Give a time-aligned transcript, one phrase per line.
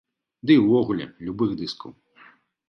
[0.45, 1.91] Ды і ўвогуле, любых дыскаў.